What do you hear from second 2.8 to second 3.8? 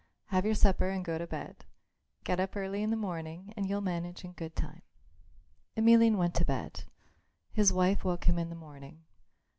in the morning and